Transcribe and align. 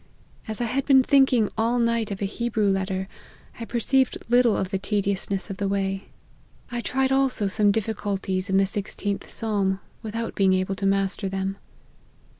As 0.47 0.59
I 0.59 0.63
had 0.65 0.85
been 0.87 1.03
thinking 1.03 1.51
all 1.59 1.77
night 1.77 2.09
of 2.09 2.23
a 2.23 2.25
Hebrew 2.25 2.71
letter, 2.71 3.07
I 3.59 3.65
perceived 3.65 4.17
little 4.29 4.57
of 4.57 4.71
the 4.71 4.79
tedious 4.79 5.29
ness 5.29 5.51
of 5.51 5.57
the 5.57 5.67
way. 5.67 6.05
I 6.71 6.81
tried 6.81 7.11
also 7.11 7.45
some 7.45 7.69
difficulties 7.69 8.49
in 8.49 8.57
LIFE 8.57 8.69
OF 8.69 8.73
HENRY 8.73 8.83
MARTYN. 8.83 8.95
183 9.11 9.13
the 9.13 9.25
16th 9.27 9.31
Psalm, 9.31 9.79
without 10.01 10.33
being 10.33 10.53
able 10.53 10.73
to 10.73 10.87
master 10.87 11.29
them. 11.29 11.55